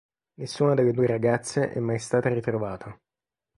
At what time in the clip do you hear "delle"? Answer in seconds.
0.73-0.93